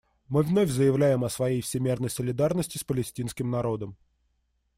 Мы 0.29 0.41
вновь 0.41 0.71
заявляем 0.71 1.23
о 1.23 1.29
своей 1.29 1.61
всемерной 1.61 2.09
солидарности 2.09 2.79
с 2.79 2.83
палестинским 2.83 3.51
народом. 3.51 3.95